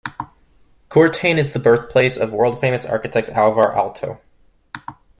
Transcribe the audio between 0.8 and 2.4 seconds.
Kuortane is the birthplace of